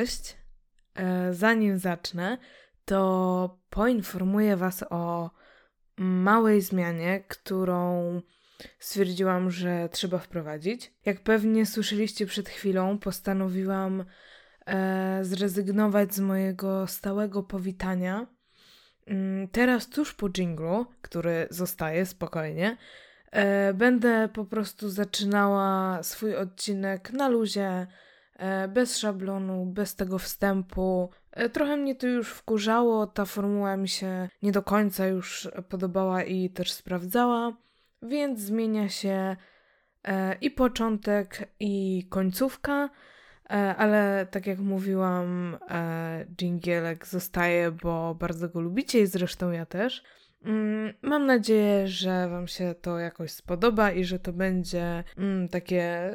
[0.00, 0.36] Cześć.
[0.94, 2.38] E, zanim zacznę,
[2.84, 5.30] to poinformuję Was o
[5.98, 8.20] małej zmianie, którą
[8.78, 10.92] stwierdziłam, że trzeba wprowadzić.
[11.04, 14.04] Jak pewnie słyszeliście przed chwilą, postanowiłam
[14.66, 18.26] e, zrezygnować z mojego stałego powitania.
[19.06, 22.76] Mm, teraz, tuż po jinglu, który zostaje spokojnie,
[23.30, 27.86] e, będę po prostu zaczynała swój odcinek na luzie
[28.68, 31.10] bez szablonu, bez tego wstępu.
[31.32, 36.22] E, trochę mnie to już wkurzało, ta formuła mi się nie do końca już podobała
[36.22, 37.56] i też sprawdzała,
[38.02, 39.36] więc zmienia się
[40.04, 42.90] e, i początek, i końcówka,
[43.76, 45.58] ale tak jak mówiłam,
[46.36, 50.02] dżingielek zostaje, bo bardzo go lubicie i zresztą ja też.
[50.44, 56.14] Mm, mam nadzieję, że Wam się to jakoś spodoba i że to będzie mm, takie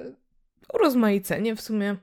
[0.74, 1.96] urozmaicenie w sumie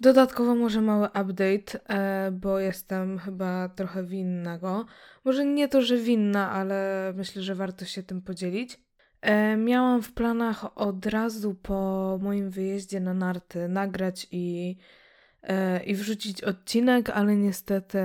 [0.00, 4.86] Dodatkowo może mały update, e, bo jestem chyba trochę winna go.
[5.24, 8.80] Może nie to, że winna, ale myślę, że warto się tym podzielić.
[9.20, 14.76] E, miałam w planach od razu po moim wyjeździe na narty nagrać i,
[15.42, 17.98] e, i wrzucić odcinek, ale niestety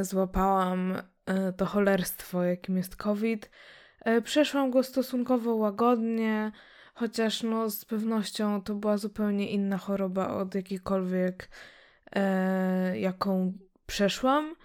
[0.00, 0.94] złapałam
[1.56, 3.50] to cholerstwo, jakim jest COVID.
[4.24, 6.52] Przeszłam go stosunkowo łagodnie
[6.96, 11.48] chociaż no z pewnością to była zupełnie inna choroba od jakiejkolwiek,
[12.12, 13.52] e, jaką
[13.86, 14.56] przeszłam.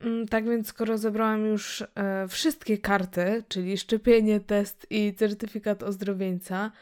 [0.00, 6.72] Mm, tak więc, skoro zebrałam już e, wszystkie karty, czyli szczepienie, test i certyfikat ozdrowieńca,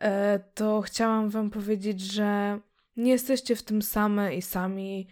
[0.00, 2.60] e, to chciałam Wam powiedzieć, że
[2.96, 5.08] nie jesteście w tym same i sami.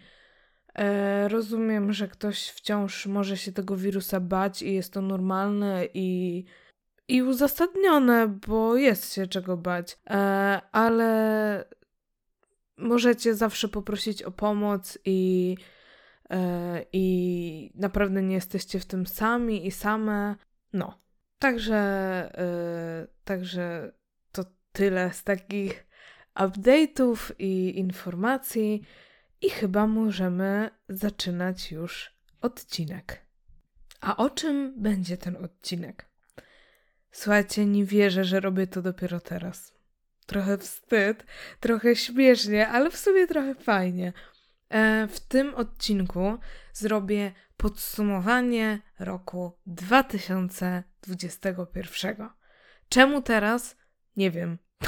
[0.75, 6.45] E, rozumiem, że ktoś wciąż może się tego wirusa bać i jest to normalne i
[7.11, 10.15] i uzasadnione, bo jest się czego bać, e,
[10.71, 11.65] ale
[12.77, 15.57] możecie zawsze poprosić o pomoc i,
[16.29, 20.35] e, i naprawdę nie jesteście w tym sami i same.
[20.73, 21.01] No.
[21.39, 21.77] Także,
[22.37, 23.91] e, także
[24.31, 25.87] to tyle z takich
[26.35, 28.81] update'ów i informacji
[29.41, 33.25] i chyba możemy zaczynać już odcinek.
[34.01, 36.10] A o czym będzie ten odcinek?
[37.11, 39.73] Słuchajcie, nie wierzę, że robię to dopiero teraz.
[40.25, 41.25] Trochę wstyd,
[41.59, 44.13] trochę śmiesznie, ale w sumie trochę fajnie.
[44.69, 46.37] E, w tym odcinku
[46.73, 52.29] zrobię podsumowanie roku 2021.
[52.89, 53.77] Czemu teraz?
[54.17, 54.57] Nie wiem.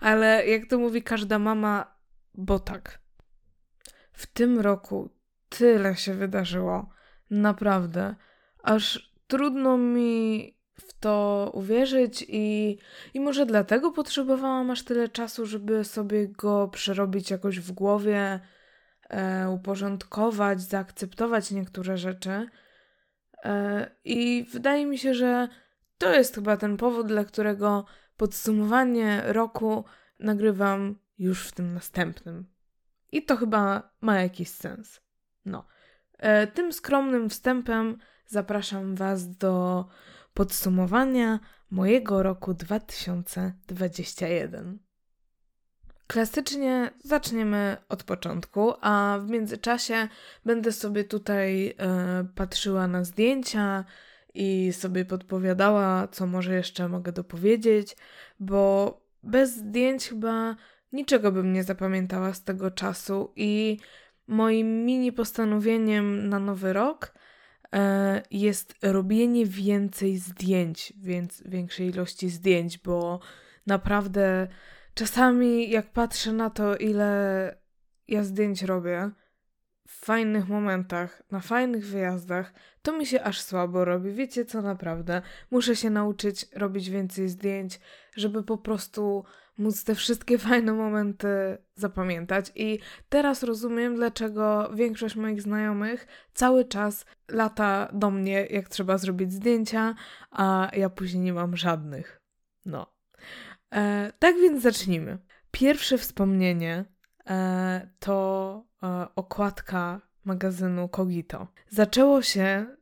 [0.00, 1.96] ale jak to mówi każda mama,
[2.34, 2.98] bo tak.
[4.12, 5.10] W tym roku
[5.48, 6.90] tyle się wydarzyło.
[7.30, 8.14] Naprawdę.
[8.62, 12.78] Aż trudno mi w to uwierzyć i,
[13.14, 18.40] i może dlatego potrzebowałam aż tyle czasu, żeby sobie go przerobić jakoś w głowie,
[19.10, 22.46] e, uporządkować, zaakceptować niektóre rzeczy.
[23.44, 25.48] E, I wydaje mi się, że
[25.98, 27.84] to jest chyba ten powód, dla którego
[28.16, 29.84] podsumowanie roku
[30.18, 32.46] nagrywam już w tym następnym.
[33.12, 35.00] I to chyba ma jakiś sens.
[35.44, 35.66] No.
[36.18, 39.84] E, tym skromnym wstępem zapraszam Was do
[40.38, 41.40] podsumowania
[41.70, 44.78] mojego roku 2021.
[46.06, 50.08] Klasycznie zaczniemy od początku, a w międzyczasie
[50.44, 51.74] będę sobie tutaj e,
[52.34, 53.84] patrzyła na zdjęcia
[54.34, 57.96] i sobie podpowiadała, co może jeszcze mogę dopowiedzieć,
[58.40, 60.56] bo bez zdjęć chyba
[60.92, 63.78] niczego bym nie zapamiętała z tego czasu i
[64.26, 67.14] moim mini postanowieniem na nowy rok
[68.30, 73.20] jest robienie więcej zdjęć, więc większej ilości zdjęć, bo
[73.66, 74.48] naprawdę
[74.94, 77.58] czasami jak patrzę na to, ile
[78.08, 79.10] ja zdjęć robię
[79.88, 82.52] w fajnych momentach, na fajnych wyjazdach,
[82.82, 84.12] to mi się aż słabo robi.
[84.12, 85.22] Wiecie co naprawdę?
[85.50, 87.80] Muszę się nauczyć robić więcej zdjęć,
[88.16, 89.24] żeby po prostu
[89.58, 91.28] móc te wszystkie fajne momenty
[91.74, 92.52] zapamiętać.
[92.54, 92.78] I
[93.08, 99.94] teraz rozumiem, dlaczego większość moich znajomych cały czas lata do mnie, jak trzeba zrobić zdjęcia,
[100.30, 102.20] a ja później nie mam żadnych.
[102.66, 102.86] No.
[103.74, 105.18] E, tak więc zacznijmy.
[105.50, 106.84] Pierwsze wspomnienie
[107.26, 111.46] e, to e, okładka magazynu Kogito.
[111.68, 112.77] Zaczęło się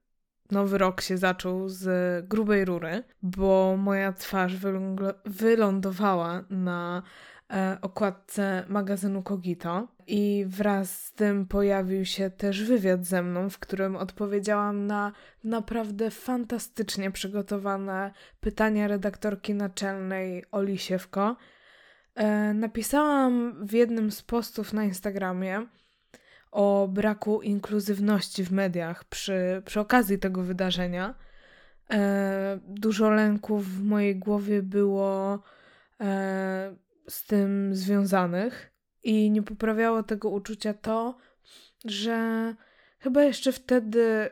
[0.51, 1.89] nowy rok się zaczął z
[2.29, 4.57] grubej rury, bo moja twarz
[5.25, 7.03] wylądowała na
[7.53, 13.59] e, okładce magazynu Kogito i wraz z tym pojawił się też wywiad ze mną, w
[13.59, 15.13] którym odpowiedziałam na
[15.45, 18.11] naprawdę fantastycznie przygotowane
[18.41, 21.37] pytania redaktorki naczelnej Oli Siewko.
[22.15, 25.67] E, napisałam w jednym z postów na Instagramie
[26.51, 31.15] o braku inkluzywności w mediach przy, przy okazji tego wydarzenia.
[31.91, 35.43] E, dużo lęków w mojej głowie było
[36.01, 36.77] e,
[37.09, 38.73] z tym związanych
[39.03, 41.17] i nie poprawiało tego uczucia to,
[41.85, 42.55] że
[42.99, 44.31] chyba jeszcze wtedy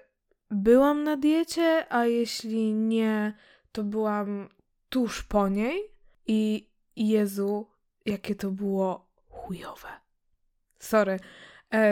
[0.50, 3.32] byłam na diecie, a jeśli nie,
[3.72, 4.48] to byłam
[4.88, 5.90] tuż po niej
[6.26, 7.66] i Jezu,
[8.06, 9.88] jakie to było chujowe.
[10.78, 11.20] Sorry,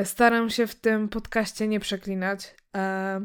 [0.05, 3.25] staram się w tym podcaście nie przeklinać, e,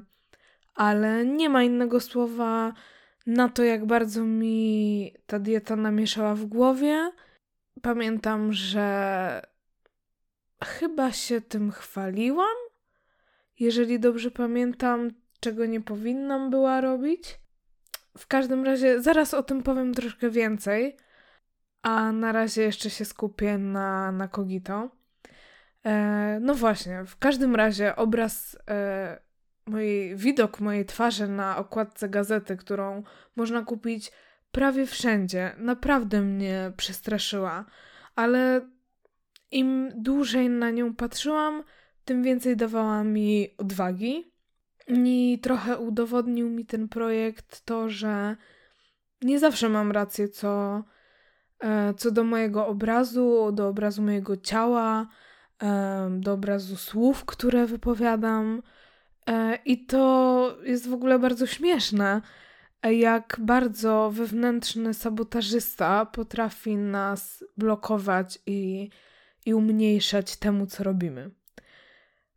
[0.76, 2.74] ale nie ma innego słowa
[3.26, 7.12] na to, jak bardzo mi ta dieta namieszała w głowie.
[7.82, 9.42] Pamiętam, że
[10.64, 12.56] chyba się tym chwaliłam,
[13.60, 17.40] jeżeli dobrze pamiętam, czego nie powinnam była robić.
[18.18, 20.98] W każdym razie, zaraz o tym powiem troszkę więcej,
[21.82, 24.90] a na razie jeszcze się skupię na, na Kogito.
[25.88, 29.20] E, no właśnie, w każdym razie obraz, e,
[29.66, 33.04] mojej, widok mojej twarzy na okładce gazety, którą
[33.36, 34.12] można kupić
[34.52, 37.66] prawie wszędzie, naprawdę mnie przestraszyła,
[38.16, 38.70] ale
[39.52, 41.64] im dłużej na nią patrzyłam,
[42.06, 44.32] tym więcej dawała mi odwagi.
[44.88, 48.36] I trochę udowodnił mi ten projekt to, że
[49.22, 50.84] nie zawsze mam rację co,
[51.60, 55.08] e, co do mojego obrazu, do obrazu mojego ciała,
[56.10, 58.62] do obrazu słów, które wypowiadam.
[59.28, 62.22] E, I to jest w ogóle bardzo śmieszne,
[62.84, 68.90] jak bardzo wewnętrzny sabotażysta potrafi nas blokować i,
[69.46, 71.32] i umniejszać temu, co robimy.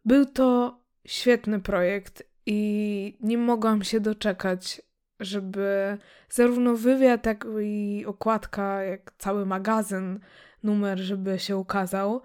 [0.04, 4.82] Był to świetny projekt i nie mogłam się doczekać,
[5.20, 10.20] żeby zarówno wywiad, jak i okładka, jak cały magazyn,
[10.62, 12.22] numer, żeby się ukazał.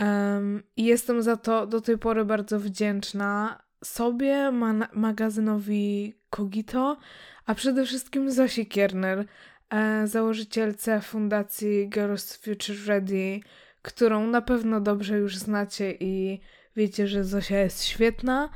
[0.00, 6.96] Um, I jestem za to do tej pory bardzo wdzięczna sobie, ma magazynowi Kogito,
[7.46, 9.24] a przede wszystkim Zosi Kierner,
[9.70, 13.40] e, założycielce fundacji Girls Future Ready,
[13.82, 16.40] którą na pewno dobrze już znacie i
[16.76, 18.48] wiecie, że Zosia jest świetna.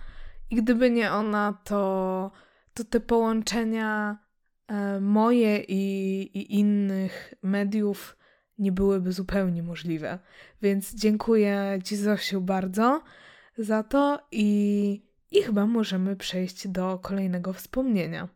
[0.50, 2.31] I gdyby nie ona, to,
[2.75, 4.19] to te połączenia
[4.69, 8.17] e, moje i, i innych mediów
[8.59, 10.19] nie byłyby zupełnie możliwe.
[10.63, 13.03] Więc dziękuję Ci, Zosiu, bardzo
[13.59, 18.29] za to i, i chyba możemy przejść do kolejnego wspomnienia.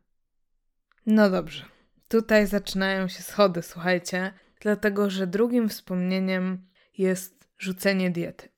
[1.07, 1.65] No dobrze,
[2.09, 6.67] tutaj zaczynają się schody, słuchajcie, dlatego że drugim wspomnieniem
[6.99, 8.49] jest rzucenie diety.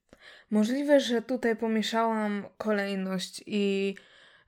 [0.51, 3.95] Możliwe, że tutaj pomieszałam kolejność i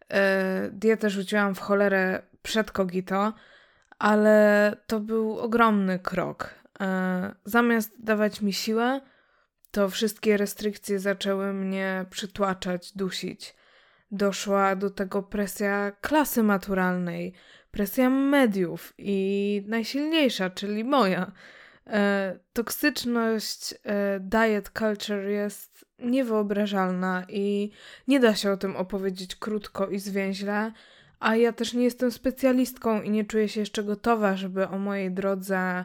[0.09, 3.33] e, dietę rzuciłam w cholerę przed Kogito,
[3.99, 6.60] ale to był ogromny krok.
[6.81, 9.01] E, zamiast dawać mi siłę,
[9.71, 13.55] to wszystkie restrykcje zaczęły mnie przytłaczać, dusić.
[14.11, 17.35] Doszła do tego presja klasy maturalnej,
[17.71, 21.33] presja mediów i najsilniejsza, czyli moja.
[21.87, 27.71] E, toksyczność e, diet culture jest niewyobrażalna i
[28.09, 30.73] nie da się o tym opowiedzieć krótko i zwięźle,
[31.21, 35.13] a ja też nie jestem specjalistką i nie czuję się jeszcze gotowa, żeby o mojej
[35.13, 35.85] drodze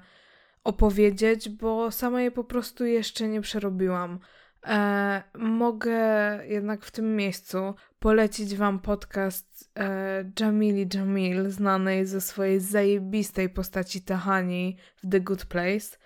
[0.66, 4.20] opowiedzieć, bo sama je po prostu jeszcze nie przerobiłam.
[4.68, 6.00] E, mogę
[6.48, 14.02] jednak w tym miejscu polecić Wam podcast e, Jamili Jamil, znanej ze swojej zajebistej postaci
[14.02, 15.98] Tahani w The Good Place.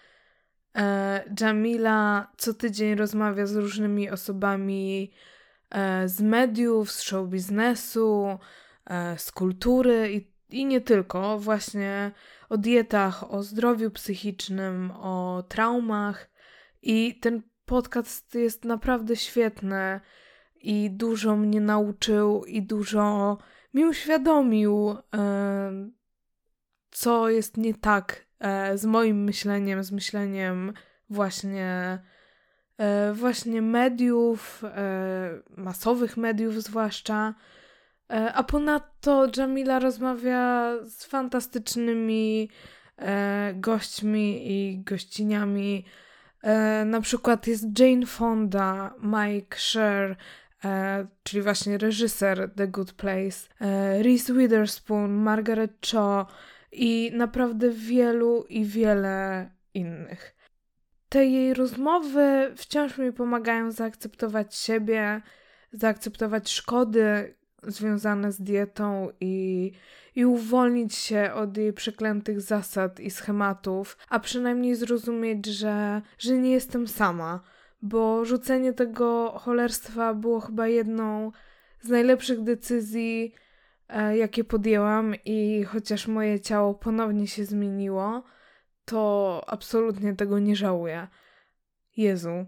[0.77, 5.13] E, Jamila co tydzień rozmawia z różnymi osobami
[5.69, 8.37] e, z mediów, z show biznesu,
[8.85, 11.39] e, z kultury i, i nie tylko.
[11.39, 12.11] Właśnie
[12.49, 16.29] o dietach, o zdrowiu psychicznym, o traumach.
[16.81, 19.99] I ten podcast jest naprawdę świetny
[20.55, 23.37] i dużo mnie nauczył i dużo
[23.73, 24.95] mi uświadomił,
[26.91, 30.73] co jest nie tak E, z moim myśleniem, z myśleniem
[31.09, 31.99] właśnie
[32.77, 37.33] e, właśnie mediów, e, masowych mediów zwłaszcza.
[38.09, 42.49] A ponadto Jamila rozmawia z fantastycznymi
[43.55, 45.85] gośćmi i gościniami.
[46.85, 50.15] Na przykład jest Jane Fonda, Mike Sher,
[51.23, 53.49] czyli właśnie reżyser The Good Place,
[54.03, 56.27] Reese Witherspoon, Margaret Cho,
[56.71, 60.35] i naprawdę wielu i wiele innych.
[61.09, 65.21] Te jej rozmowy wciąż mi pomagają zaakceptować siebie,
[65.71, 69.71] zaakceptować szkody, związane z dietą i,
[70.15, 76.51] i uwolnić się od jej przeklętych zasad i schematów, a przynajmniej zrozumieć, że, że nie
[76.51, 77.41] jestem sama,
[77.81, 81.31] bo rzucenie tego cholerstwa było chyba jedną
[81.81, 83.33] z najlepszych decyzji,
[83.89, 88.23] e, jakie podjęłam, i chociaż moje ciało ponownie się zmieniło,
[88.85, 91.07] to absolutnie tego nie żałuję.
[91.97, 92.45] Jezu,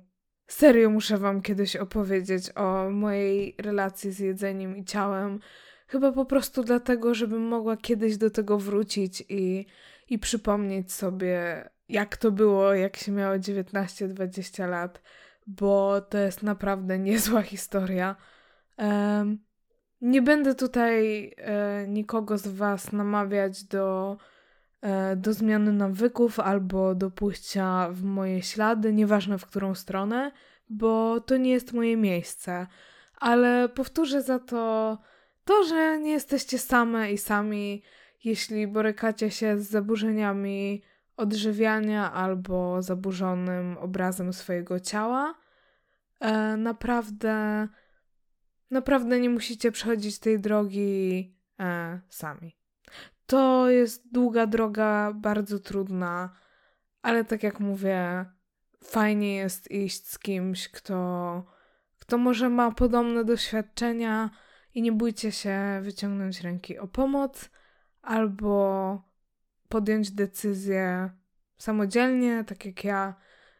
[0.52, 5.40] serio muszę Wam kiedyś opowiedzieć o mojej relacji z jedzeniem i ciałem.
[5.88, 9.66] Chyba po prostu dlatego, żebym mogła kiedyś do tego wrócić i,
[10.10, 15.02] i przypomnieć sobie, jak to było, jak się miało 19-20 lat,
[15.48, 18.16] bo to jest naprawdę niezła historia.
[18.78, 19.40] Um,
[20.02, 24.18] nie będę tutaj e, nikogo z Was namawiać do
[25.16, 30.32] do zmiany nawyków albo do pójścia w moje ślady, nieważne w którą stronę,
[30.70, 32.68] bo to nie jest moje miejsce.
[33.18, 34.98] Ale powtórzę za to
[35.46, 37.84] to, że nie jesteście same i sami,
[38.24, 40.82] jeśli borykacie się z zaburzeniami
[41.18, 45.36] odżywiania albo zaburzonym obrazem swojego ciała.
[46.20, 47.68] E, naprawdę,
[48.72, 52.61] naprawdę nie musicie przechodzić tej drogi e, sami.
[53.32, 56.36] To jest długa droga, bardzo trudna,
[57.02, 58.26] ale tak jak mówię,
[58.84, 61.44] fajnie jest iść z kimś, kto,
[62.00, 64.30] kto może ma podobne doświadczenia
[64.74, 67.50] i nie bójcie się wyciągnąć ręki o pomoc
[68.02, 69.02] albo
[69.70, 71.10] podjąć decyzję
[71.58, 73.16] samodzielnie, tak jak ja,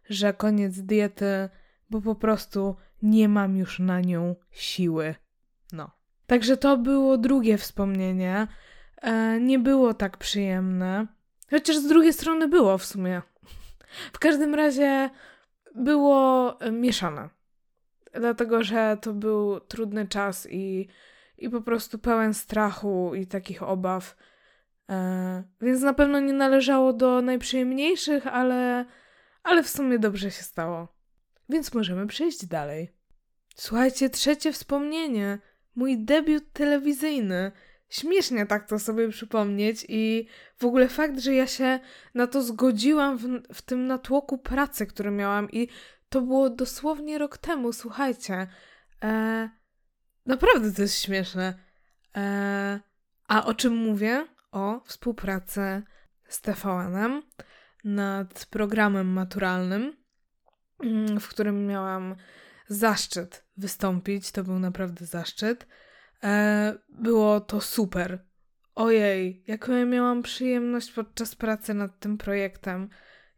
[0.10, 1.50] że koniec diety,
[1.90, 5.16] bo po prostu nie mam już na nią siły.
[5.74, 5.92] No.
[6.28, 8.48] Także to było drugie wspomnienie.
[9.02, 11.08] E, nie było tak przyjemne.
[11.50, 13.22] Chociaż z drugiej strony było w sumie.
[14.14, 15.10] W każdym razie
[15.76, 17.30] było e, mieszane.
[18.14, 20.88] Dlatego, że to był trudny czas i,
[21.38, 24.16] i po prostu pełen strachu i takich obaw.
[24.90, 28.86] E, więc na pewno nie należało do najprzyjemniejszych, ale,
[29.44, 30.88] ale w sumie dobrze się stało.
[31.50, 32.92] Więc możemy przejść dalej.
[33.56, 35.40] Słuchajcie, trzecie wspomnienie.
[35.76, 37.52] Mój debiut telewizyjny
[37.92, 41.80] śmiesznie tak to sobie przypomnieć i w ogóle fakt, że ja się
[42.14, 45.68] na to zgodziłam w, w tym natłoku pracy, który miałam i
[46.10, 48.48] to było dosłownie rok temu, słuchajcie.
[49.04, 49.50] E,
[50.26, 51.54] naprawdę to jest śmieszne.
[52.18, 52.80] E,
[53.28, 54.28] a o czym mówię?
[54.52, 55.84] O współpracy
[56.28, 57.24] z TVN-em
[57.84, 59.98] nad programem maturalnym,
[60.84, 62.16] mm, w którym miałam
[62.68, 64.32] zaszczyt wystąpić.
[64.32, 65.68] To był naprawdę zaszczyt.
[66.24, 68.20] E, było to super.
[68.76, 72.90] Ojej, jaką ja miałam przyjemność podczas pracy nad tym projektem.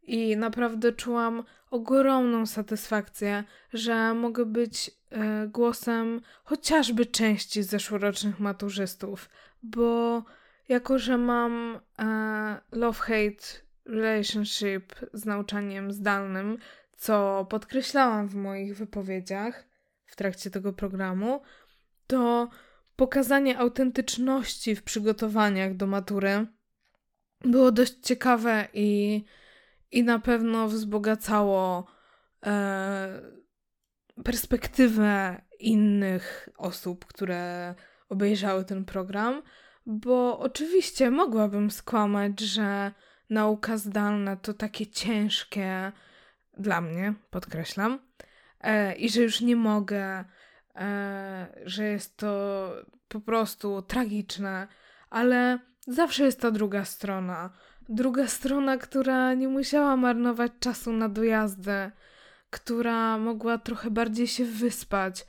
[0.04, 9.30] I naprawdę czułam ogromną satysfakcję, że mogę być e, głosem chociażby części zeszłorocznych maturzystów,
[9.63, 10.24] bo
[10.70, 12.06] jako, że mam e,
[12.72, 16.58] love-hate relationship z nauczaniem zdalnym,
[16.96, 19.63] co podkreślałam w moich wypowiedziach
[20.06, 21.42] w trakcie tego programu,
[22.08, 22.50] to
[22.95, 26.47] pokazanie autentyczności w przygotowaniach do matury
[27.41, 29.23] było dość ciekawe i,
[29.91, 31.88] i na pewno wzbogacało
[32.45, 33.21] e,
[34.23, 37.75] perspektywę innych osób, które
[38.09, 39.41] obejrzały ten program,
[39.85, 42.91] bo oczywiście mogłabym skłamać, że
[43.29, 45.91] nauka zdalna to takie ciężkie
[46.57, 48.00] dla mnie, podkreślam,
[48.59, 50.25] e, i że już nie mogę
[51.65, 52.70] że jest to
[53.08, 54.68] po prostu tragiczne,
[55.10, 57.50] ale zawsze jest ta druga strona.
[57.89, 61.92] Druga strona, która nie musiała marnować czasu na dojazdy,
[62.50, 65.25] która mogła trochę bardziej się wyspać,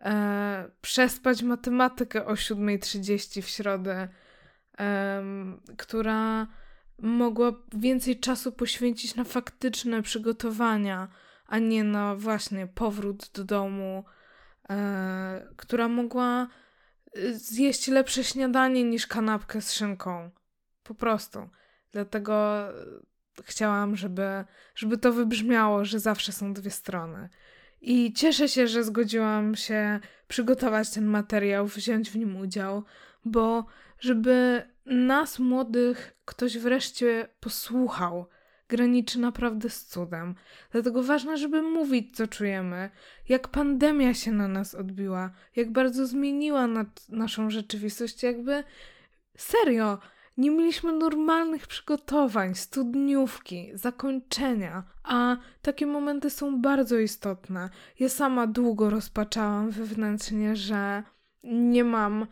[0.00, 4.08] e, przespać matematykę o 7.30 w środę,
[4.78, 5.22] e,
[5.76, 6.46] która
[6.98, 11.08] mogła więcej czasu poświęcić na faktyczne przygotowania,
[11.46, 14.04] a nie na właśnie powrót do domu,
[14.70, 16.48] e, która mogła
[17.16, 20.30] y, zjeść lepsze śniadanie niż kanapkę z szynką.
[20.82, 21.48] Po prostu.
[21.92, 22.62] Dlatego
[23.44, 24.44] chciałam, żeby,
[24.74, 27.28] żeby to wybrzmiało, że zawsze są dwie strony.
[27.80, 32.84] I cieszę się, że zgodziłam się przygotować ten materiał, wziąć w nim udział,
[33.24, 33.66] bo
[33.98, 38.26] żeby nas młodych ktoś wreszcie posłuchał,
[38.68, 40.34] graniczy naprawdę z cudem.
[40.72, 42.90] Dlatego ważne, żeby mówić, co czujemy,
[43.28, 46.68] jak pandemia się na nas odbiła, jak bardzo zmieniła
[47.08, 48.64] naszą rzeczywistość, jakby
[49.36, 49.98] serio.
[50.36, 57.70] Nie mieliśmy normalnych przygotowań, studniówki, zakończenia, a takie momenty są bardzo istotne.
[57.98, 61.02] Ja sama długo rozpaczałam wewnętrznie, że
[61.44, 62.26] nie mam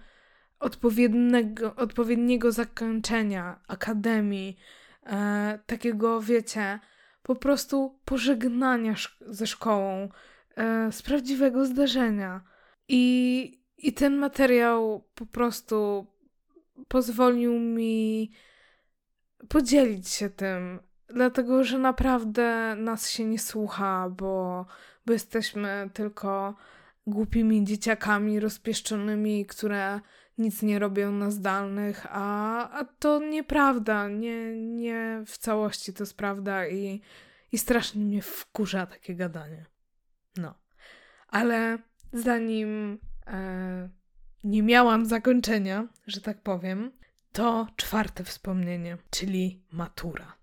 [0.61, 4.59] odpowiedniego, odpowiedniego zakończenia akademii,
[5.07, 6.81] e, takiego, wiecie,
[7.23, 10.09] po prostu pożegnania sz- ze szkołą,
[10.57, 12.41] e, z prawdziwego zdarzenia.
[12.89, 16.07] I, I ten materiał po prostu
[16.89, 18.31] pozwolił mi
[19.49, 24.67] podzielić się tym, dlatego że naprawdę nas się nie słucha, bo,
[25.07, 26.55] bo jesteśmy tylko
[27.07, 30.01] głupimi dzieciakami rozpieszczonymi, które
[30.39, 36.17] nic nie robią na zdalnych, a, a to nieprawda, nie, nie w całości to jest
[36.17, 37.03] prawda i,
[37.53, 39.67] i strasznie mnie wkurza takie gadanie.
[40.37, 40.55] No,
[41.29, 41.79] ale
[42.13, 43.89] zanim e,
[44.45, 46.93] nie miałam zakończenia, że tak powiem,
[47.33, 50.37] to czwarte wspomnienie, czyli matura.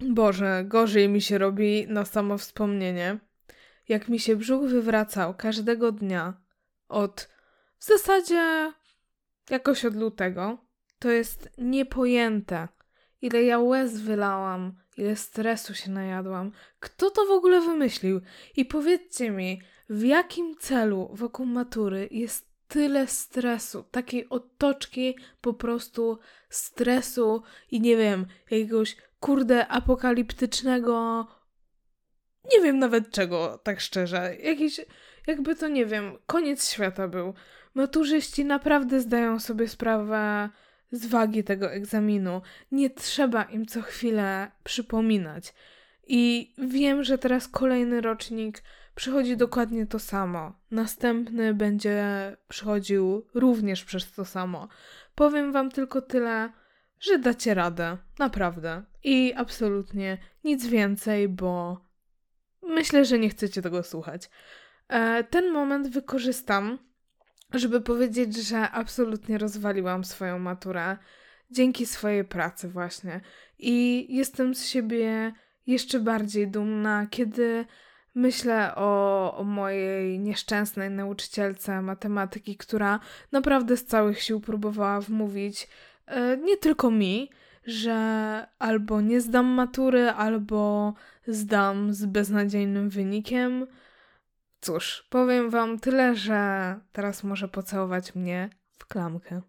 [0.00, 3.18] Boże, gorzej mi się robi na samo wspomnienie.
[3.88, 6.34] Jak mi się brzuch wywracał każdego dnia
[6.88, 7.34] od
[7.78, 8.72] w zasadzie
[9.50, 10.58] jakoś od lutego,
[10.98, 12.68] to jest niepojęte,
[13.22, 16.52] ile ja łez wylałam, ile stresu się najadłam.
[16.80, 18.20] Kto to w ogóle wymyślił?
[18.56, 26.18] I powiedzcie mi, w jakim celu wokół matury jest tyle stresu, takiej otoczki po prostu
[26.48, 31.26] stresu i nie wiem, jakiegoś kurde apokaliptycznego
[32.52, 34.36] nie wiem nawet czego, tak szczerze.
[34.42, 34.80] Jakiś,
[35.26, 37.34] jakby to nie wiem, koniec świata był.
[37.74, 40.48] Maturzyści naprawdę zdają sobie sprawę
[40.90, 42.42] z wagi tego egzaminu.
[42.72, 45.54] Nie trzeba im co chwilę przypominać.
[46.06, 48.62] I wiem, że teraz kolejny rocznik
[48.94, 50.52] przychodzi dokładnie to samo.
[50.70, 52.06] Następny będzie
[52.48, 54.68] przychodził również przez to samo.
[55.14, 56.52] Powiem Wam tylko tyle,
[57.00, 57.98] że dacie radę.
[58.18, 58.82] Naprawdę.
[59.04, 61.80] I absolutnie nic więcej, bo
[62.62, 64.30] myślę, że nie chcecie tego słuchać.
[64.88, 66.78] E, ten moment wykorzystam
[67.58, 70.96] żeby powiedzieć, że absolutnie rozwaliłam swoją maturę
[71.50, 73.20] dzięki swojej pracy właśnie.
[73.58, 75.32] I jestem z siebie
[75.66, 77.64] jeszcze bardziej dumna, kiedy
[78.14, 83.00] myślę o, o mojej nieszczęsnej nauczycielce matematyki, która
[83.32, 85.68] naprawdę z całych sił próbowała wmówić
[86.06, 87.30] e, nie tylko mi,
[87.66, 90.94] że albo nie zdam matury, albo
[91.26, 93.66] zdam z beznadziejnym wynikiem,
[94.64, 99.42] Cóż, powiem wam tyle, że teraz może pocałować mnie w klamkę.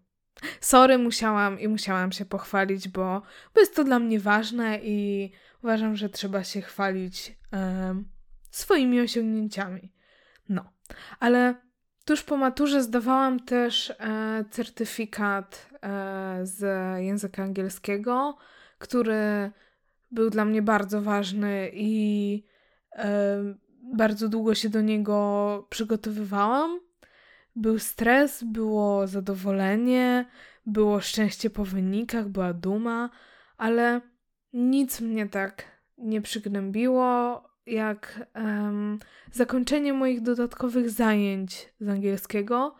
[0.60, 3.22] Sorry, musiałam i musiałam się pochwalić, bo,
[3.54, 5.30] bo jest to dla mnie ważne i
[5.62, 7.38] uważam, że trzeba się chwalić
[8.50, 9.92] swoimi osiągnięciami.
[10.48, 10.72] No,
[11.20, 11.54] ale
[12.04, 16.62] tuż po maturze zdawałam też e, certyfikat e, z
[17.00, 18.36] języka angielskiego,
[18.78, 19.50] który
[20.10, 22.44] był dla mnie bardzo ważny i
[22.92, 26.80] e, bardzo długo się do niego przygotowywałam.
[27.56, 30.26] Był stres, było zadowolenie,
[30.66, 33.10] było szczęście po wynikach, była duma,
[33.56, 34.00] ale
[34.52, 35.64] nic mnie tak
[35.98, 38.98] nie przygnębiło jak um,
[39.32, 42.74] zakończenie moich dodatkowych zajęć z angielskiego,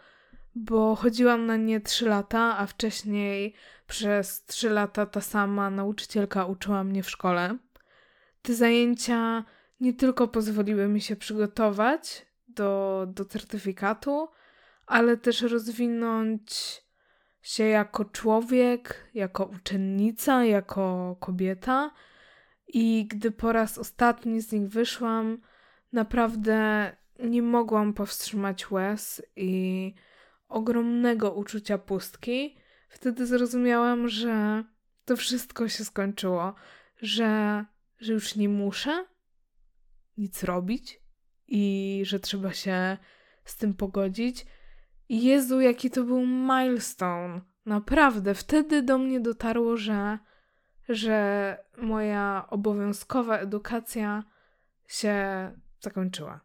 [0.54, 3.54] bo chodziłam na nie 3 lata, a wcześniej
[3.86, 7.56] przez 3 lata ta sama nauczycielka uczyła mnie w szkole.
[8.42, 9.44] Te zajęcia
[9.80, 14.28] nie tylko pozwoliły mi się przygotować do, do certyfikatu,
[14.86, 16.82] ale też rozwinąć
[17.42, 21.90] się jako człowiek, jako uczennica, jako kobieta.
[22.68, 25.38] I gdy po raz ostatni z nich wyszłam,
[25.92, 29.94] naprawdę nie mogłam powstrzymać łez i
[30.48, 32.56] ogromnego uczucia pustki.
[32.88, 34.64] Wtedy zrozumiałam, że
[35.04, 36.54] to wszystko się skończyło,
[37.02, 37.64] że,
[37.98, 39.06] że już nie muszę,
[40.18, 41.00] nic robić
[41.48, 42.96] i że trzeba się
[43.44, 44.46] z tym pogodzić.
[45.08, 47.40] Jezu, jaki to był milestone.
[47.66, 50.18] Naprawdę, wtedy do mnie dotarło, że,
[50.88, 54.24] że moja obowiązkowa edukacja
[54.88, 55.16] się
[55.80, 56.40] zakończyła.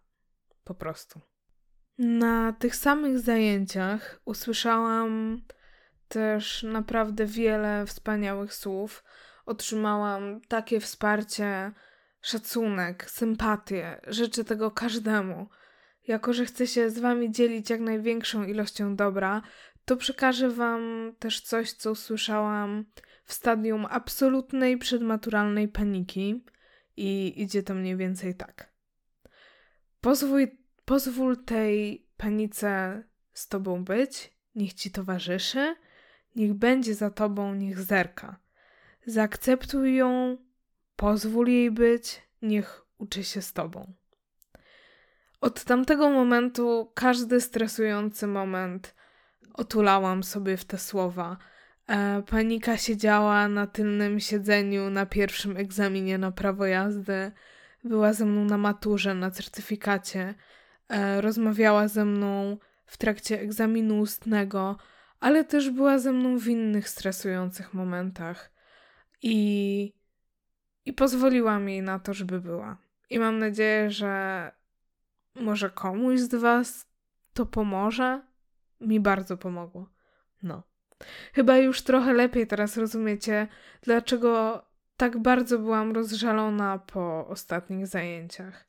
[0.64, 1.22] Po prostu.
[1.98, 5.42] Na tych samych zajęciach usłyszałam
[6.08, 9.04] też naprawdę wiele wspaniałych słów.
[9.46, 11.72] Otrzymałam takie wsparcie
[12.22, 14.02] szacunek, sympatię.
[14.08, 15.50] Życzę tego każdemu.
[16.08, 19.42] Jako, że chcę się z wami dzielić jak największą ilością dobra,
[19.86, 22.86] to przekażę wam też coś, co usłyszałam
[23.24, 26.46] w stadium absolutnej przedmaturalnej paniki
[26.98, 28.74] i idzie to mniej więcej tak.
[30.02, 30.48] Pozwól,
[30.86, 33.04] pozwól tej panice
[33.34, 35.76] z tobą być, niech ci towarzyszy,
[36.36, 38.40] niech będzie za tobą, niech zerka.
[39.06, 40.38] Zaakceptuj ją,
[41.02, 43.94] Pozwól jej być, niech uczy się z tobą.
[45.42, 48.96] Od tamtego momentu każdy stresujący moment
[49.54, 51.38] otulałam sobie w te słowa.
[51.88, 57.32] E, panika siedziała na tylnym siedzeniu na pierwszym egzaminie na prawo jazdy.
[57.84, 60.34] Była ze mną na maturze, na certyfikacie.
[60.90, 64.78] E, rozmawiała ze mną w trakcie egzaminu ustnego,
[65.20, 68.52] ale też była ze mną w innych stresujących momentach.
[69.22, 70.01] I,
[70.86, 72.78] i pozwoliłam jej na to, żeby była.
[73.10, 74.52] I mam nadzieję, że
[75.36, 76.88] może komuś z Was
[77.34, 78.22] to pomoże.
[78.82, 79.90] Mi bardzo pomogło.
[80.44, 80.64] No.
[81.34, 83.48] Chyba już trochę lepiej teraz rozumiecie,
[83.82, 84.62] dlaczego
[84.98, 88.66] tak bardzo byłam rozżalona po ostatnich zajęciach.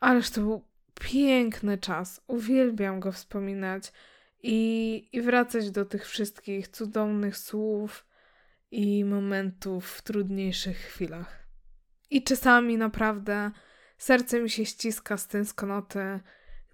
[0.00, 0.64] Ależ to był
[1.00, 2.20] piękny czas.
[2.26, 3.92] Uwielbiam go wspominać
[4.42, 8.07] i, i wracać do tych wszystkich cudownych słów
[8.70, 11.48] i momentów w trudniejszych chwilach.
[12.10, 13.50] I czasami naprawdę
[13.98, 16.20] serce mi się ściska z tęsknoty,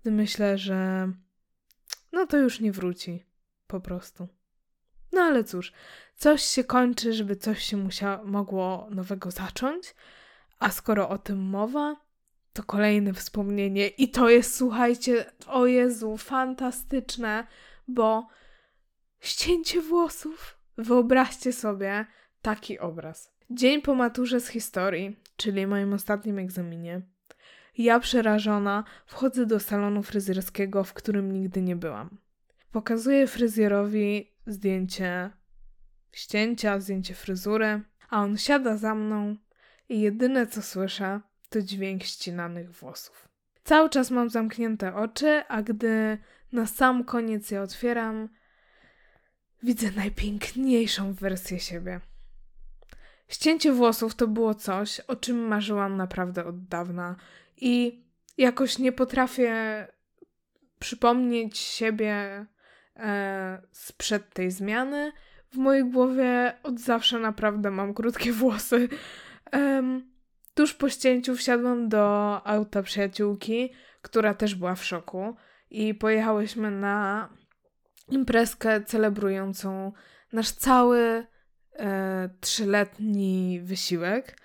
[0.00, 1.08] gdy myślę, że
[2.12, 3.24] no to już nie wróci.
[3.66, 4.28] Po prostu.
[5.12, 5.72] No ale cóż,
[6.16, 9.94] coś się kończy, żeby coś się musiało, mogło nowego zacząć,
[10.58, 11.96] a skoro o tym mowa,
[12.52, 17.46] to kolejne wspomnienie i to jest, słuchajcie, o Jezu, fantastyczne,
[17.88, 18.28] bo
[19.20, 20.53] ścięcie włosów.
[20.78, 22.06] Wyobraźcie sobie
[22.42, 23.32] taki obraz.
[23.50, 27.02] Dzień po maturze z historii, czyli moim ostatnim egzaminie.
[27.78, 32.18] Ja przerażona wchodzę do salonu fryzjerskiego, w którym nigdy nie byłam.
[32.72, 35.30] Pokazuję fryzjerowi zdjęcie
[36.12, 39.36] ścięcia, zdjęcie fryzury, a on siada za mną
[39.88, 43.28] i jedyne co słyszę to dźwięk ścinanych włosów.
[43.64, 46.18] Cały czas mam zamknięte oczy, a gdy
[46.52, 48.28] na sam koniec je otwieram,
[49.64, 52.00] widzę najpiękniejszą wersję siebie.
[53.28, 57.16] Ścięcie włosów to było coś, o czym marzyłam naprawdę od dawna
[57.56, 58.04] i
[58.38, 59.86] jakoś nie potrafię
[60.78, 62.46] przypomnieć siebie
[62.96, 65.12] e, sprzed tej zmiany.
[65.52, 68.88] W mojej głowie od zawsze naprawdę mam krótkie włosy.
[70.54, 73.72] tuż po ścięciu wsiadłam do auta przyjaciółki,
[74.02, 75.36] która też była w szoku
[75.70, 77.28] i pojechałyśmy na
[78.08, 79.92] imprezkę celebrującą
[80.32, 81.26] nasz cały
[81.78, 84.38] e, trzyletni wysiłek.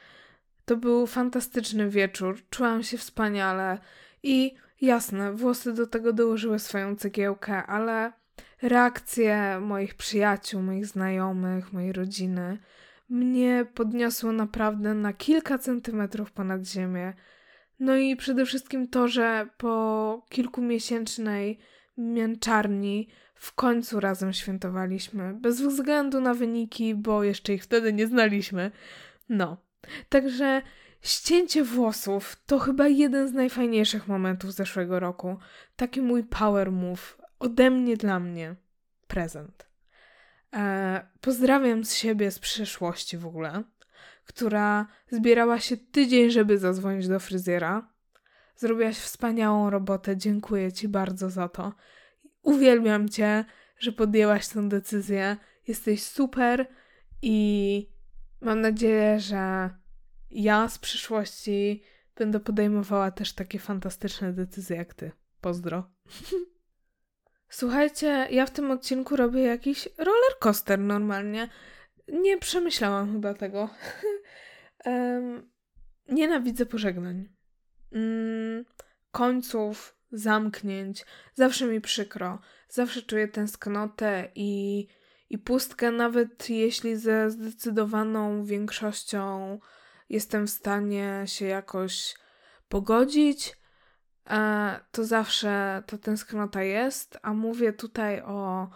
[0.65, 3.78] To był fantastyczny wieczór, czułam się wspaniale
[4.24, 8.13] i jasne, włosy do tego dołożyły swoją cegiełkę, ale
[8.62, 12.58] reakcje moich przyjaciół, moich znajomych, mojej rodziny
[13.10, 17.13] mnie podniosło naprawdę na kilka centymetrów ponad ziemię.
[17.80, 21.60] No i przede wszystkim to, że po kilkumiesięcznej
[21.98, 23.08] męczarni
[23.39, 28.71] w końcu razem świętowaliśmy, bez względu na wyniki, bo jeszcze ich wtedy nie znaliśmy.
[29.30, 29.58] No,
[30.10, 30.62] także
[31.02, 35.38] ścięcie włosów to chyba jeden z najfajniejszych momentów zeszłego roku.
[35.75, 38.56] Taki mój power move, ode mnie dla mnie
[39.08, 39.69] prezent.
[40.56, 43.63] E, pozdrawiam z siebie z przyszłości w ogóle,
[44.25, 47.89] która zbierała się tydzień, żeby zadzwonić do fryzjera.
[48.56, 51.73] Zrobiłaś wspaniałą robotę, dziękuję Ci bardzo za to.
[52.41, 53.45] Uwielbiam Cię,
[53.80, 55.38] że podjęłaś tę decyzję.
[55.67, 56.67] Jesteś super
[57.21, 57.89] i
[58.41, 59.69] mam nadzieję, że
[60.30, 61.84] ja z przyszłości
[62.15, 65.12] będę podejmowała też takie fantastyczne decyzje jak Ty.
[65.41, 65.91] Pozdro.
[67.49, 71.49] Słuchajcie, ja w tym odcinku robię jakiś roller coaster normalnie.
[72.08, 73.69] Nie przemyślałam chyba tego.
[74.86, 75.52] um,
[76.10, 77.30] nienawidzę pożegnań.
[77.91, 78.65] Mm,
[79.12, 81.06] końców, zamknięć.
[81.34, 82.39] Zawsze mi przykro.
[82.69, 84.88] Zawsze czuję tęsknotę i,
[85.30, 89.60] i pustkę, nawet jeśli ze zdecydowaną większością
[90.10, 92.15] jestem w stanie się jakoś
[92.69, 93.60] pogodzić
[94.30, 98.69] E, to zawsze ta tęsknota jest, a mówię tutaj o,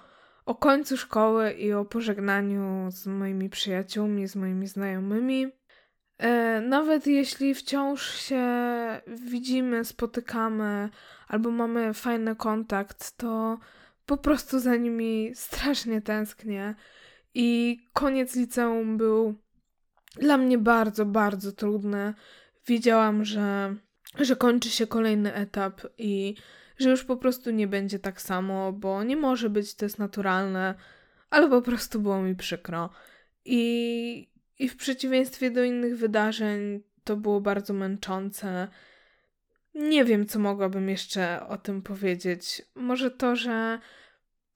[0.45, 5.47] o końcu szkoły i o pożegnaniu z moimi przyjaciółmi, z moimi znajomymi.
[6.17, 8.45] E, nawet jeśli wciąż się
[9.07, 10.89] widzimy, spotykamy
[11.27, 13.59] albo mamy fajny kontakt, to
[14.05, 16.75] po prostu za nimi strasznie tęsknię.
[17.33, 19.35] I koniec liceum był
[20.15, 22.13] dla mnie bardzo, bardzo trudny.
[22.67, 23.75] Wiedziałam, że
[24.19, 26.35] że kończy się kolejny etap i
[26.77, 30.75] że już po prostu nie będzie tak samo, bo nie może być, to jest naturalne,
[31.29, 32.89] ale po prostu było mi przykro.
[33.45, 38.67] I, i w przeciwieństwie do innych wydarzeń, to było bardzo męczące.
[39.75, 42.61] Nie wiem, co mogłabym jeszcze o tym powiedzieć.
[42.75, 43.79] Może to, że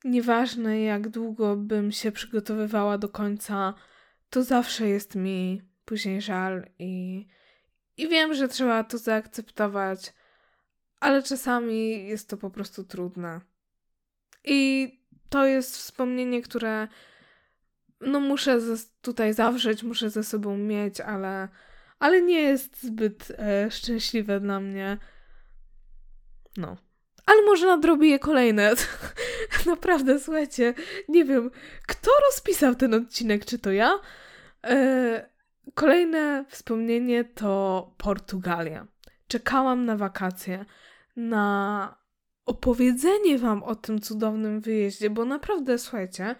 [0.03, 3.73] nieważne jak długo bym się przygotowywała do końca,
[4.29, 7.25] to zawsze jest mi później żal i
[7.97, 10.13] i wiem, że trzeba to zaakceptować,
[10.99, 13.41] ale czasami jest to po prostu trudne.
[14.43, 14.91] I
[15.29, 16.87] to jest wspomnienie, które
[18.01, 18.59] no muszę
[19.01, 21.47] tutaj zawrzeć, muszę ze sobą mieć, ale,
[21.99, 24.97] ale nie jest zbyt e, szczęśliwe dla mnie.
[26.57, 26.77] No.
[27.25, 28.73] Ale może nadrobię je kolejne.
[29.65, 30.73] Naprawdę, słuchajcie,
[31.09, 31.51] nie wiem,
[31.87, 33.99] kto rozpisał ten odcinek, czy to ja?
[34.63, 35.29] E,
[35.73, 38.87] kolejne wspomnienie to Portugalia.
[39.27, 40.65] Czekałam na wakacje,
[41.15, 41.97] na
[42.45, 46.35] opowiedzenie wam o tym cudownym wyjeździe, bo naprawdę, słuchajcie,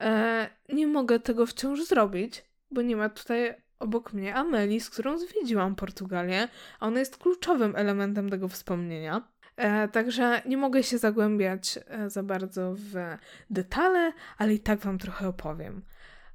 [0.00, 5.18] e, nie mogę tego wciąż zrobić, bo nie ma tutaj obok mnie Ameli, z którą
[5.18, 6.48] zwiedziłam Portugalię,
[6.80, 9.28] a ona jest kluczowym elementem tego wspomnienia.
[9.56, 12.94] E, także nie mogę się zagłębiać e, za bardzo w
[13.50, 15.82] detale, ale i tak Wam trochę opowiem.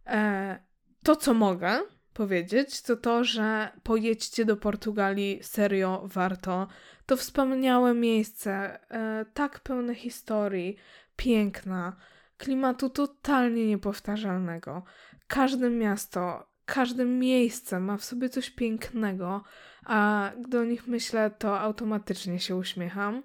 [0.07, 0.59] E,
[1.03, 1.79] to, co mogę
[2.13, 6.67] powiedzieć, to to, że pojedźcie do Portugalii, serio warto.
[7.05, 10.77] To wspaniałe miejsce, e, tak pełne historii,
[11.15, 11.95] piękna,
[12.41, 14.83] klimatu totalnie niepowtarzalnego.
[15.27, 19.43] Każde miasto, każde miejsce ma w sobie coś pięknego,
[19.85, 23.23] a gdy o nich myślę, to automatycznie się uśmiecham.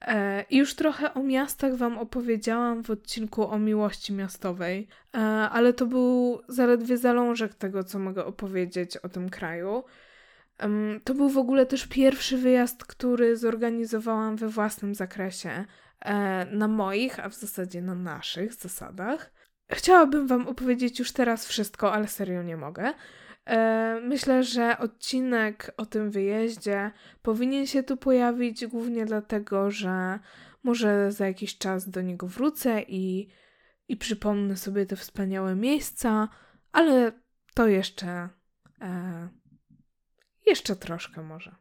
[0.00, 5.18] E, I już trochę o miastach Wam opowiedziałam w odcinku o miłości miastowej, e,
[5.50, 9.84] ale to był zaledwie zalążek tego, co mogę opowiedzieć o tym kraju.
[11.04, 15.64] To był w ogóle też pierwszy wyjazd, który zorganizowałam we własnym zakresie,
[16.50, 19.32] na moich, a w zasadzie na naszych zasadach.
[19.70, 22.92] Chciałabym Wam opowiedzieć już teraz wszystko, ale serio nie mogę.
[23.46, 26.90] E, myślę, że odcinek o tym wyjeździe
[27.22, 30.18] powinien się tu pojawić głównie dlatego, że
[30.62, 33.28] może za jakiś czas do niego wrócę i,
[33.88, 36.28] i przypomnę sobie te wspaniałe miejsca,
[36.72, 37.12] ale
[37.54, 38.28] to jeszcze.
[38.80, 39.28] E,
[40.46, 41.54] jeszcze troszkę może.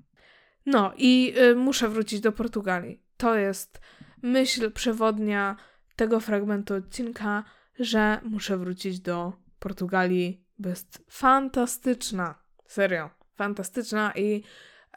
[0.65, 3.03] No i y, muszę wrócić do Portugalii.
[3.17, 3.81] To jest
[4.23, 5.55] myśl przewodnia
[5.95, 7.43] tego fragmentu odcinka,
[7.79, 12.35] że muszę wrócić do Portugalii jest fantastyczna.
[12.67, 14.43] Serio, fantastyczna i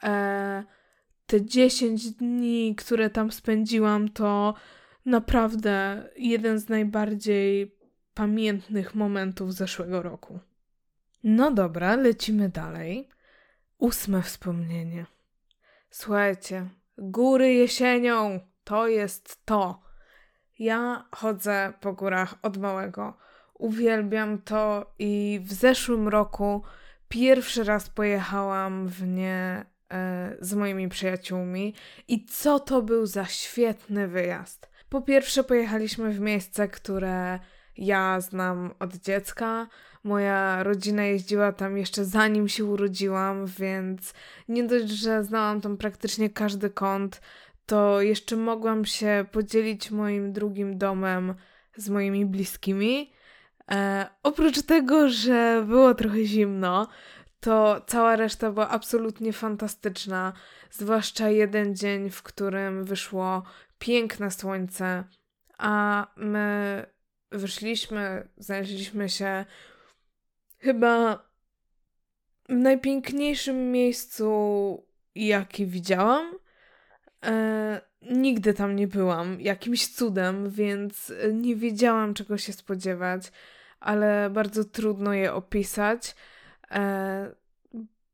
[0.03, 0.63] e,
[1.25, 4.53] te 10 dni, które tam spędziłam, to
[5.05, 7.77] naprawdę jeden z najbardziej
[8.13, 10.39] pamiętnych momentów zeszłego roku.
[11.23, 13.09] No dobra, lecimy dalej.
[13.77, 15.05] Ósme wspomnienie.
[15.89, 19.81] Słuchajcie, góry jesienią to jest to.
[20.59, 23.17] Ja chodzę po górach od małego.
[23.53, 26.63] Uwielbiam to i w zeszłym roku
[27.09, 31.73] pierwszy raz pojechałam w nie e, z moimi przyjaciółmi
[32.07, 34.69] i co to był za świetny wyjazd.
[34.89, 37.39] Po pierwsze pojechaliśmy w miejsce, które
[37.77, 39.67] ja znam od dziecka.
[40.03, 44.13] Moja rodzina jeździła tam jeszcze zanim się urodziłam, więc
[44.47, 47.21] nie dość, że znałam tam praktycznie każdy kąt,
[47.67, 51.35] to jeszcze mogłam się podzielić moim drugim domem
[51.75, 53.13] z moimi bliskimi.
[53.71, 56.87] E, oprócz tego, że było trochę zimno,
[57.39, 60.33] to cała reszta była absolutnie fantastyczna.
[60.71, 63.43] Zwłaszcza jeden dzień, w którym wyszło
[63.79, 65.03] piękne słońce,
[65.57, 66.85] a my
[67.31, 69.45] wyszliśmy, znaleźliśmy się
[70.57, 71.23] chyba
[72.49, 76.46] w najpiękniejszym miejscu, jaki widziałam.
[77.25, 83.31] E, nigdy tam nie byłam, jakimś cudem, więc nie wiedziałam, czego się spodziewać
[83.79, 86.15] ale bardzo trudno je opisać.
[86.71, 87.35] E,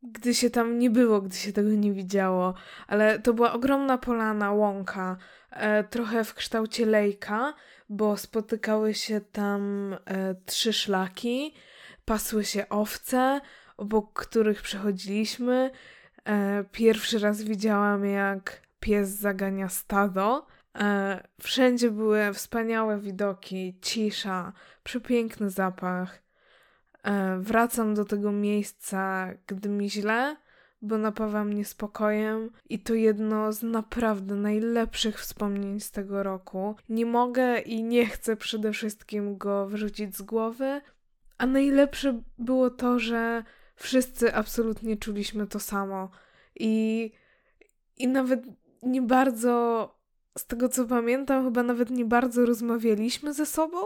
[0.03, 2.53] gdy się tam nie było, gdy się tego nie widziało,
[2.87, 5.17] ale to była ogromna polana, łąka,
[5.49, 7.53] e, trochę w kształcie lejka,
[7.89, 11.53] bo spotykały się tam e, trzy szlaki,
[12.05, 13.41] pasły się owce,
[13.77, 15.71] obok których przechodziliśmy.
[16.25, 20.45] E, pierwszy raz widziałam, jak pies zagania stado.
[20.75, 26.23] E, wszędzie były wspaniałe widoki, cisza, przepiękny zapach.
[27.03, 30.35] E, wracam do tego miejsca, gdy mi źle,
[30.81, 36.75] bo napawa mnie spokojem i to jedno z naprawdę najlepszych wspomnień z tego roku.
[36.89, 40.81] Nie mogę i nie chcę przede wszystkim go wyrzucić z głowy,
[41.37, 43.43] a najlepsze było to, że
[43.75, 46.09] wszyscy absolutnie czuliśmy to samo
[46.55, 47.11] i,
[47.97, 49.89] i nawet nie bardzo
[50.37, 53.77] z tego co pamiętam, chyba nawet nie bardzo rozmawialiśmy ze sobą,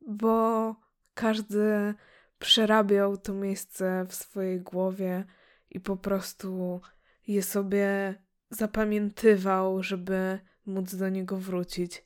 [0.00, 0.74] bo
[1.14, 1.94] każdy
[2.38, 5.24] przerabiał to miejsce w swojej głowie
[5.70, 6.80] i po prostu
[7.26, 8.14] je sobie
[8.50, 12.04] zapamiętywał, żeby móc do niego wrócić.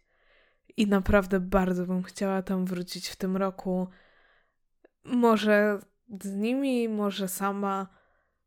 [0.76, 3.88] I naprawdę bardzo bym chciała tam wrócić w tym roku.
[5.04, 5.78] Może
[6.22, 7.86] z nimi, może sama.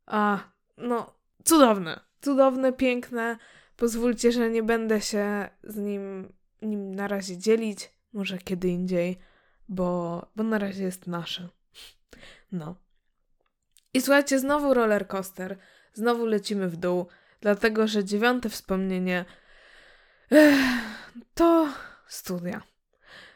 [0.06, 0.40] A,
[0.78, 3.38] no, cudowne, cudowne, piękne.
[3.78, 7.92] Pozwólcie, że nie będę się z nim, nim na razie dzielić.
[8.14, 9.20] może kiedy indziej,
[9.70, 11.50] bo, bo na razie jest nasze.
[12.52, 12.76] No.
[13.94, 15.58] I słuchajcie, znowu roller coaster,
[15.94, 17.08] znowu lecimy w dół,
[17.42, 19.26] dlatego że dziewiąte wspomnienie
[20.32, 20.60] ech,
[21.34, 21.68] to
[22.08, 22.62] studia.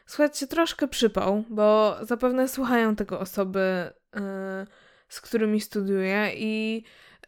[0.06, 4.20] Słuchajcie, troszkę przypał, bo zapewne słuchają tego osoby, yy,
[5.08, 6.84] z którymi studiuję i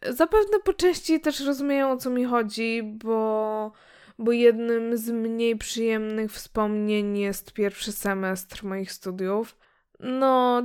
[0.09, 3.71] zapewne po części też rozumieją o co mi chodzi, bo,
[4.19, 9.57] bo jednym z mniej przyjemnych wspomnień jest pierwszy semestr moich studiów.
[9.99, 10.61] No,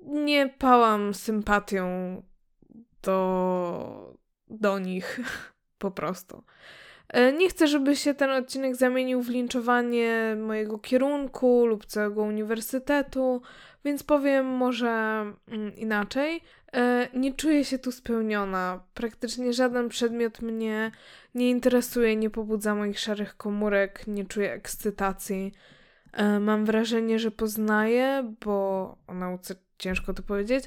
[0.00, 1.86] nie pałam sympatią
[3.02, 4.18] do,
[4.48, 5.20] do nich
[5.78, 6.42] po prostu.
[7.08, 13.42] E, nie chcę, żeby się ten odcinek zamienił w linczowanie mojego kierunku lub całego uniwersytetu,
[13.84, 14.88] więc powiem może
[15.48, 16.40] mm, inaczej.
[16.72, 18.84] E, nie czuję się tu spełniona.
[18.94, 20.90] Praktycznie żaden przedmiot mnie
[21.34, 25.52] nie interesuje, nie pobudza moich szarych komórek, nie czuję ekscytacji.
[26.12, 30.64] E, mam wrażenie, że poznaję, bo o nauce ciężko to powiedzieć,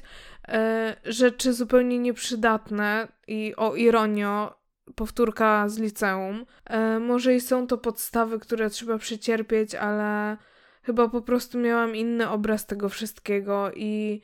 [1.04, 4.60] rzeczy zupełnie nieprzydatne i o ironio,
[4.94, 6.46] powtórka z liceum.
[6.64, 10.36] E, może i są to podstawy, które trzeba przecierpieć, ale
[10.82, 14.20] chyba po prostu miałam inny obraz tego wszystkiego i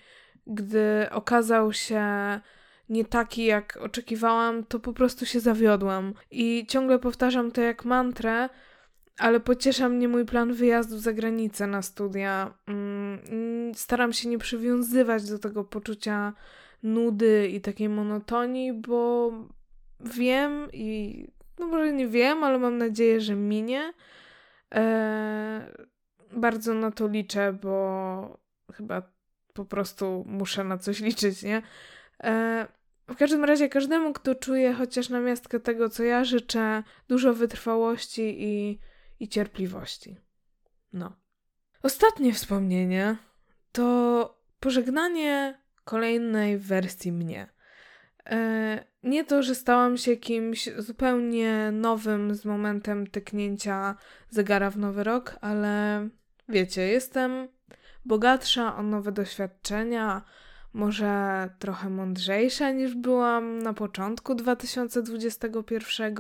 [0.46, 2.04] gdy okazał się
[2.88, 6.14] nie taki, jak oczekiwałam, to po prostu się zawiodłam.
[6.30, 8.48] I ciągle powtarzam to jak mantrę,
[9.18, 12.54] ale pociesza mnie mój plan wyjazdu za granicę na studia.
[12.66, 16.32] Mm, staram się nie przywiązywać do tego poczucia
[16.82, 19.32] nudy i takiej monotonii, bo
[20.00, 21.26] wiem i
[21.58, 23.92] no może nie wiem, ale mam nadzieję, że minie.
[24.70, 25.62] Eee,
[26.32, 28.38] bardzo na to liczę, bo
[28.72, 29.02] chyba
[29.56, 31.62] po prostu muszę na coś liczyć, nie?
[32.20, 32.66] Eee,
[33.08, 38.36] w każdym razie każdemu, kto czuje chociaż na miastkę tego, co ja życzę, dużo wytrwałości
[38.38, 38.78] i,
[39.20, 40.16] i cierpliwości.
[40.92, 41.16] No.
[41.82, 43.16] Ostatnie wspomnienie
[43.72, 47.48] to pożegnanie kolejnej wersji mnie.
[48.26, 53.96] E, nie to, że stałam się kimś zupełnie nowym z momentem tyknięcia
[54.30, 56.08] zegara w nowy rok, ale
[56.48, 57.48] wiecie, jestem
[58.06, 60.22] bogatsza o nowe doświadczenia,
[60.72, 66.16] może trochę mądrzejsza niż byłam na początku 2021.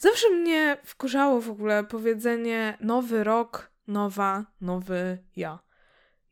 [0.00, 5.58] Zawsze mnie wkurzało w ogóle powiedzenie nowy rok, nowa, nowy ja.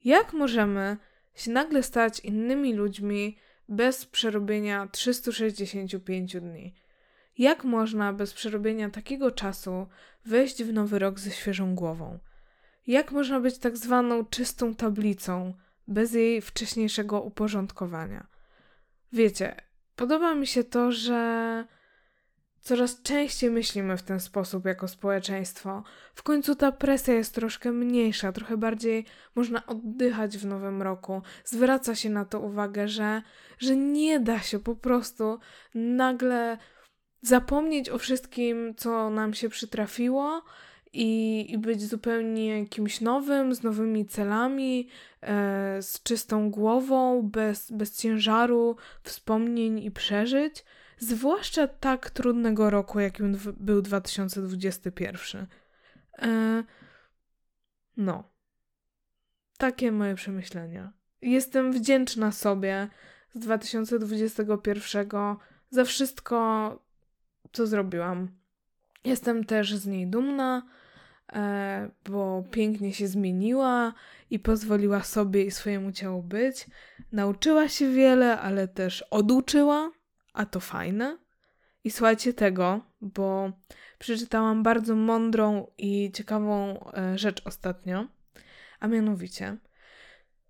[0.05, 0.97] Jak możemy
[1.35, 3.39] się nagle stać innymi ludźmi,
[3.69, 6.75] bez przerobienia 365 dni.
[7.39, 9.87] Jak można bez przerobienia takiego czasu
[10.25, 12.19] wejść w nowy rok ze świeżą głową?
[12.87, 15.55] Jak można być tak zwaną czystą tablicą
[15.89, 18.27] bez jej wcześniejszego uporządkowania?
[19.13, 19.57] Wiecie,
[19.97, 21.65] podoba mi się to, że
[22.65, 25.83] Coraz częściej myślimy w ten sposób jako społeczeństwo.
[26.15, 31.23] W końcu ta presja jest troszkę mniejsza, trochę bardziej można oddychać w nowym roku.
[31.45, 33.23] Zwraca się na to uwagę, że,
[33.59, 35.39] że nie da się po prostu
[35.75, 36.59] nagle
[37.23, 40.43] zapomnieć o wszystkim, co nam się przytrafiło
[40.95, 44.89] i, i być zupełnie kimś nowym, z nowymi celami,
[45.23, 50.65] e, z czystą głową, bez, bez ciężaru wspomnień i przeżyć
[50.99, 55.47] zwłaszcza tak trudnego roku, jakim był 2021.
[56.19, 56.65] E,
[57.97, 58.35] no.
[59.59, 60.93] Takie moje przemyślenia.
[61.23, 62.89] Jestem wdzięczna sobie
[63.35, 65.09] z 2021
[65.71, 66.79] za wszystko,
[67.53, 68.29] co zrobiłam.
[69.05, 70.63] Jestem też z niej dumna,
[72.09, 73.93] bo pięknie się zmieniła
[74.31, 76.67] i pozwoliła sobie i swojemu ciału być.
[77.13, 79.91] Nauczyła się wiele, ale też oduczyła
[80.35, 81.19] a to fajne.
[81.85, 83.53] I słuchajcie tego, bo
[83.99, 88.07] przeczytałam bardzo mądrą i ciekawą e, rzecz ostatnio,
[88.81, 89.57] a mianowicie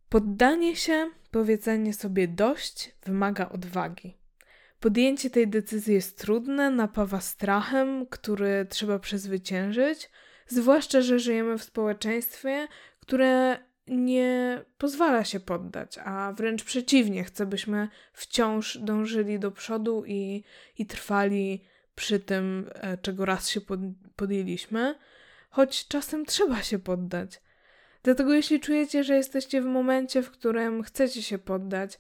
[0.09, 4.19] poddanie się, powiedzenie sobie dość wymaga odwagi.
[4.81, 10.11] Podjęcie tej decyzji jest trudne, napawa strachem, który trzeba przezwyciężyć,
[10.47, 12.69] zwłaszcza, że żyjemy w społeczeństwie,
[13.01, 20.45] które nie pozwala się poddać, a wręcz przeciwnie, chce, byśmy wciąż dążyli do przodu i,
[20.79, 21.65] i trwali
[21.95, 23.81] przy tym, e, czego raz się pod,
[24.17, 24.95] podjęliśmy,
[25.51, 27.41] choć czasem trzeba się poddać.
[28.03, 31.99] Dlatego, jeśli czujecie, że jesteście w momencie, w którym chcecie się poddać,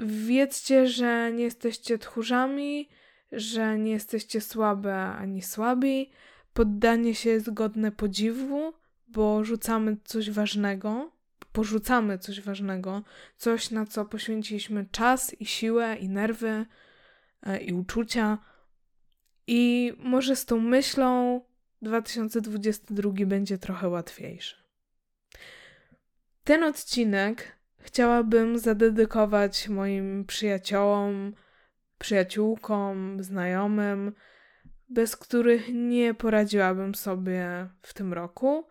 [0.00, 2.88] wiedzcie, że nie jesteście tchórzami,
[3.32, 6.10] że nie jesteście słabe ani słabi.
[6.54, 8.72] Poddanie się jest godne podziwu
[9.12, 11.12] bo rzucamy coś ważnego,
[11.52, 13.02] porzucamy coś ważnego,
[13.36, 16.66] coś na co poświęciliśmy czas i siłę i nerwy
[17.42, 18.38] e, i uczucia.
[19.46, 21.40] I może z tą myślą
[21.82, 24.56] 2022 będzie trochę łatwiejszy.
[26.44, 31.34] Ten odcinek chciałabym zadedykować moim przyjaciołom,
[31.98, 34.12] przyjaciółkom, znajomym,
[34.92, 38.66] bez których nie poradziłabym sobie w tym roku.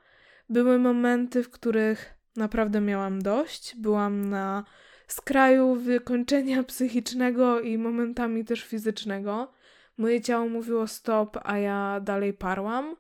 [0.50, 4.64] Były momenty, w których naprawdę miałam dość, byłam na
[5.08, 9.52] skraju wykończenia psychicznego i momentami też fizycznego.
[9.98, 12.96] Moje ciało mówiło stop, a ja dalej parłam.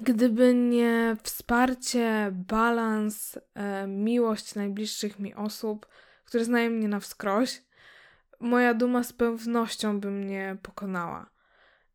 [0.00, 5.86] Gdyby nie wsparcie, balans, e, miłość najbliższych mi osób,
[6.24, 7.62] które znają mnie na wskroś,
[8.40, 11.31] moja duma z pewnością by mnie pokonała.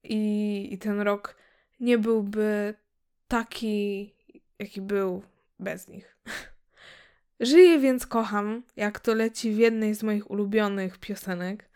[0.03, 1.35] I, I ten rok
[1.79, 2.73] nie byłby
[3.27, 4.15] taki,
[4.59, 5.23] jaki był
[5.59, 6.17] bez nich.
[7.39, 11.69] Żyję więc kocham, jak to leci w jednej z moich ulubionych piosenek.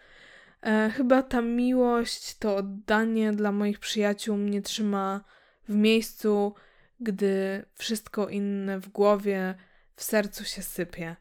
[0.62, 5.24] E, chyba ta miłość, to oddanie dla moich przyjaciół mnie trzyma
[5.70, 6.54] w miejscu,
[7.00, 9.56] gdy wszystko inne w głowie,
[9.96, 11.16] w sercu się sypie.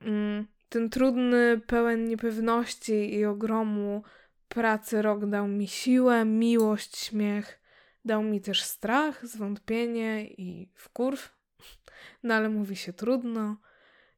[0.00, 4.02] Mm, ten trudny, pełen niepewności i ogromu
[4.48, 7.60] pracy rok dał mi siłę, miłość, śmiech.
[8.04, 11.30] Dał mi też strach, zwątpienie i wkurw.
[12.22, 13.56] No ale mówi się trudno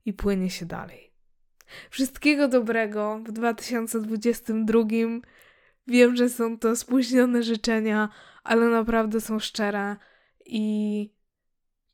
[0.04, 1.12] i płynie się dalej.
[1.90, 4.80] Wszystkiego dobrego w 2022.
[5.86, 8.08] Wiem, że są to spóźnione życzenia,
[8.44, 9.96] ale naprawdę są szczere
[10.46, 11.14] i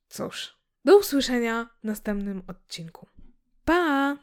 [0.08, 3.06] cóż, do usłyszenia w następnym odcinku.
[3.64, 4.16] Pa!